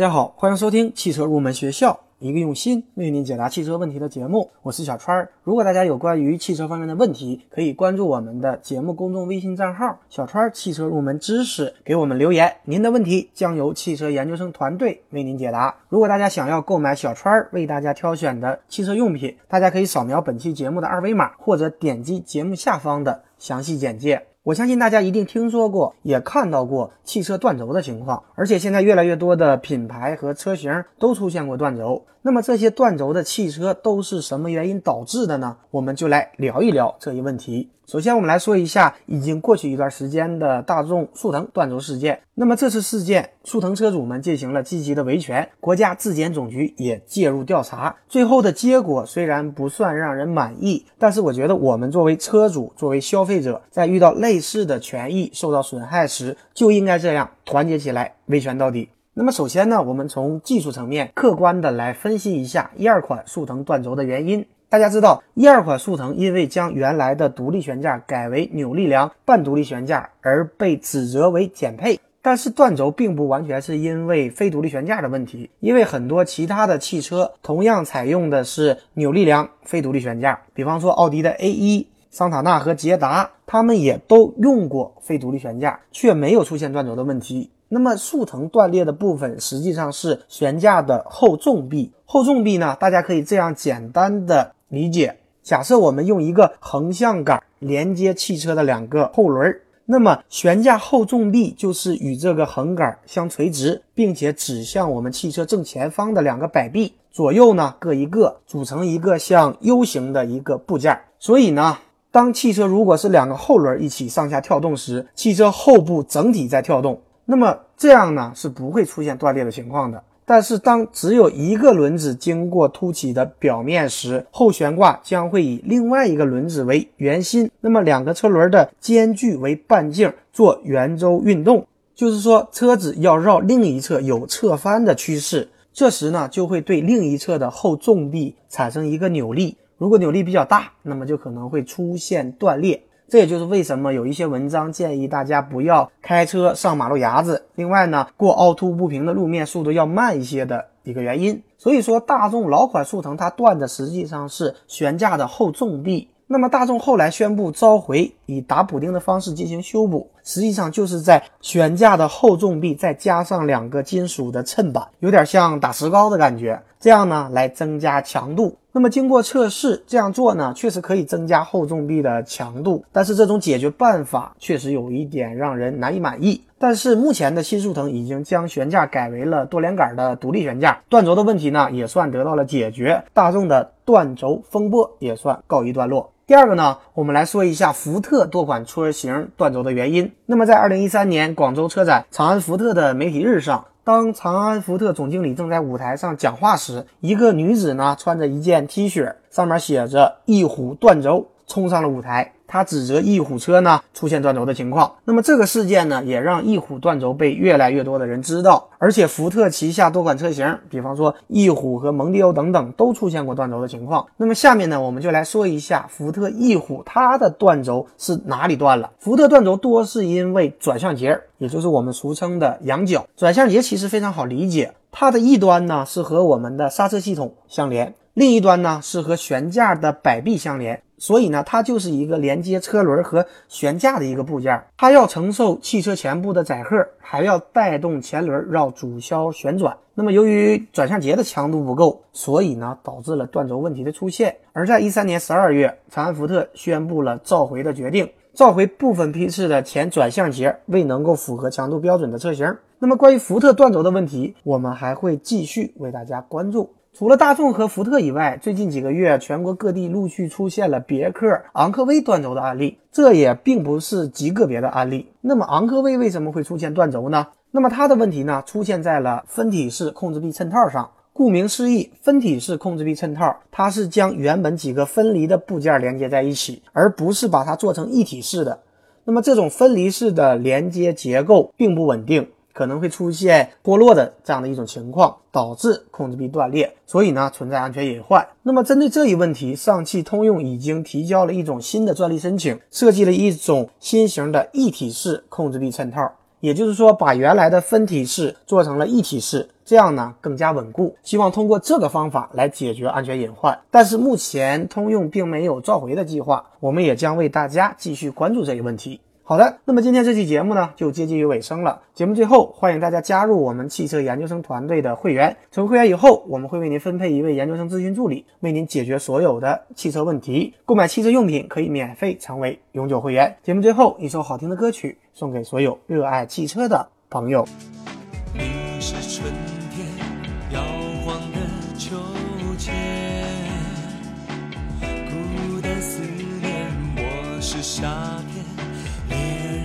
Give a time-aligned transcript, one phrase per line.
[0.00, 4.50] 大家好，欢迎收听汽车入门学校，一个用心为您解答汽车问题的节目。
[4.62, 5.30] 我是小川儿。
[5.44, 12.50] 如果大家有关于汽车方面的问题，可以关注我们的节目公众微信账号“小川儿汽车入门知识”，给我们留言。
[12.64, 15.76] 您的问题将由汽车研究生团队为您解答。
[15.90, 24.29] 如果大家想要购买小川儿为大家挑选的汽车用品，大家可以扫描本期节目的二维码，或者点击节目下方的详细简介。
[24.42, 32.06] 我相信大家一定听说过，也看到过汽车断轴的情况，而且现在越来越多的品牌和车型都出现过断轴。
[32.22, 35.58] 那么这些断轴的汽车都是什么原因导致的呢？
[35.70, 37.68] 我们就来聊一聊这一问题。
[37.86, 42.20] 首先，我们来说一下已经过去一段时间的大众速腾断轴事件。
[42.40, 47.94] 那么这次事件，速腾车主们进行了积极的维权，国家质检总局也介入调查。
[48.08, 58.88] 最后的结果虽然不算让人满意，但是我觉得我们作为车主、作为消费者，在遇到类似的权益受到损害时，就应该这样团结起来维权到底。
[59.12, 64.46] 那么首先呢，我们从技术层面客观的来分析一下一二款速腾断轴的原因。
[64.70, 87.50] 大家知道，一二款速腾因为将原来的独立悬架改为扭力梁半独立悬架而被指责为减配，但是断轴并不完全是因为非独立悬架的问题，因为很多其他的汽车同样采用的是扭力梁非独立悬架，比方说奥迪的 A1、桑塔纳和捷达，他们也都用过非独立悬架，却没有出现断轴的问题。
[87.72, 99.60] 那么速腾断裂的部分实际上是悬架的后纵臂，后纵臂呢，大家可以这样简单的理解：假设我们用一个横向杆连接汽车的两个后轮儿，
[99.92, 110.96] 那么悬架后纵臂就是与这个横杆相垂直，并且指向我们汽车正前方的两个摆臂，左右呢各一个，组成一个像 U 型的一个部件。
[111.18, 111.76] 所以呢，
[112.12, 117.02] 当汽车如果是两个后轮一起上下跳动时，汽车后部整体在跳动。
[117.24, 120.00] 那么这样呢是不会出现断裂的情况的。
[120.30, 131.66] 但是当只有一个轮子经过凸起的表面时，后悬挂将会以另外一个轮子为圆心，那么两个车轮的间距为半径，做圆周运动，
[131.96, 135.48] 就是说车子要绕另一侧有侧翻的趋势。
[135.72, 142.80] 这时呢就会对另一侧的后纵臂产生一个扭力，如果扭力比较大，那么就可能会出现断裂。
[143.10, 151.42] 这也就是为什么有一些文章建议大家不要开车上马路牙子，另外呢，过凹凸不平的路面速度要慢一些的一个原因。
[151.58, 156.08] 所以说，大众老款速腾它断的实际上是悬架的后纵臂。
[156.28, 168.56] 那么大众后来宣布召回，以打补丁的方式进行修补，实际上就是在悬架的后纵臂再加上两个金属的衬板，有点像打石膏的感觉，这样呢来增加强度。
[168.72, 176.40] 那么经过测试，这样做呢确实可以增加后纵臂的强度，但是这种解决办法确实有一点让人难以满意。
[176.56, 186.12] 但是目前的新速腾已经将悬架改为了多连杆的独立悬架，断轴的问题呢也算得到了解决，大众的断轴风波也算告一段落。
[186.26, 190.12] 第二个呢，我们来说一下福特多款车型断轴的原因。
[190.26, 202.32] 那么在二零一三年广州车展长安福特的媒体日上，当长安福特总经理正在舞台上讲话时，一个女子呢穿着一件 T 恤，上面写着“一虎断轴”，冲上了舞台。
[202.52, 214.04] 他指责翼虎车呢出现断轴的情况，那么这个事件呢也让翼虎断轴被越来越多的人知道，而且福特旗下多款车型，比方说翼虎和蒙迪欧等等都出现过断轴的情况。
[214.16, 218.90] 那么下面呢我们就来说一下福特翼虎它的断轴是哪里断了。
[218.98, 223.06] 福特断轴多是因为转向节，也就是我们俗称的羊角。
[223.16, 230.82] 转向节其实非常好理解，它的一端呢是和我们的刹车系统相连，另一端呢是和悬架的摆臂相连。
[230.98, 239.74] 所以呢，它就是一个连接车轮和悬架的一个部件，它要承受汽车前部的载荷，还要带动前轮绕主销旋转。
[239.94, 244.36] 那么由于转向节的强度不够，所以呢导致了断轴问题的出现。
[244.52, 252.56] 而在一三年十二月，长安福特宣布了召回的决定，召回部分批次的前转向节未能够符合强度标准的车型。
[252.78, 256.70] 那么关于福特断轴的问题，我们还会继续为大家关注。
[256.94, 262.78] 除了大众和福特以外，最近几个月，全国各地陆续出现了别克、昂科威断轴的案例。
[262.90, 265.12] 这也并不是极个别的案例。
[265.20, 267.26] 那么，昂科威为什么会出现断轴呢？
[267.50, 270.88] 那么它的问题呢，出现在了分体式控制臂衬套上。
[271.12, 278.60] 顾名思义，分体式控制臂衬套，它是将原本几个分离的部件连接在一起，而不是把它做成一体式的。
[279.04, 282.28] 那么，这种分离式的连接结构并不稳定。
[282.52, 288.26] 可能会出现脱落的这样的一种情况，导致控制臂断裂，所以呢存在安全隐患。
[288.42, 300.96] 那么针对这一问题，上汽通用已经提交了一种新的专利申请，设计了一种新型的一体式控制臂衬套，也就是说，把原来的分体式做成了一体式，这样呢更加稳固。
[301.02, 303.58] 希望通过这个方法来解决安全隐患。
[303.70, 309.00] 但是目前通用并没有召回的计划，我们也将为大家继续关注这一问题。
[309.22, 311.80] 好的，那么今天这期节目呢就接近于尾声了。
[311.94, 315.36] 节目最后，欢迎大家加入我们汽车研究生团队的会员。
[315.52, 320.52] 成为会员以后，我们会为您分配一位研究生咨询助理，为您解决所有的汽车问题。
[320.64, 323.36] 购买汽车用品可以免费成为永久会员。
[323.44, 327.46] 节目最后，一首好听的歌曲送给所有热爱汽车的朋友。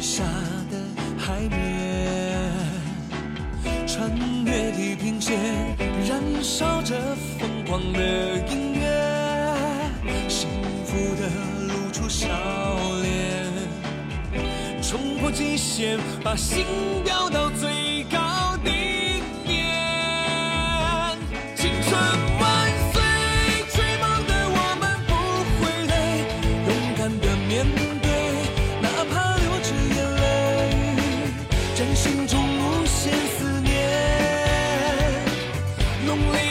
[0.00, 0.22] 下
[0.70, 0.76] 的
[1.18, 2.52] 海面，
[3.86, 4.10] 穿
[4.44, 5.38] 越地平线，
[6.08, 6.94] 燃烧着
[7.38, 8.84] 疯狂的音乐，
[10.28, 10.48] 幸
[10.84, 11.28] 福的
[11.66, 12.28] 露出笑
[13.02, 16.64] 脸，冲破极限，把心
[17.04, 19.05] 飙到最高点。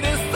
[0.00, 0.29] greatest